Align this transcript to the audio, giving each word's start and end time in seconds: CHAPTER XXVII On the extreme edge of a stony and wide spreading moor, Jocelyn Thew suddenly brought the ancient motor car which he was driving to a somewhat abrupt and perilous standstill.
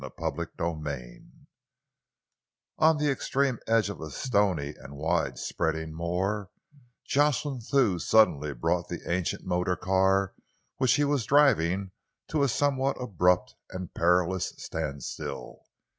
CHAPTER 0.19 0.49
XXVII 0.59 1.29
On 2.79 2.97
the 2.97 3.11
extreme 3.11 3.59
edge 3.67 3.87
of 3.87 4.01
a 4.01 4.09
stony 4.09 4.73
and 4.75 4.97
wide 4.97 5.37
spreading 5.37 5.93
moor, 5.93 6.49
Jocelyn 7.05 7.59
Thew 7.61 7.99
suddenly 7.99 8.51
brought 8.55 8.87
the 8.89 9.01
ancient 9.07 9.45
motor 9.45 9.75
car 9.75 10.33
which 10.77 10.95
he 10.95 11.03
was 11.03 11.25
driving 11.25 11.91
to 12.29 12.41
a 12.41 12.47
somewhat 12.47 12.99
abrupt 12.99 13.53
and 13.69 13.93
perilous 13.93 14.53
standstill. 14.57 15.61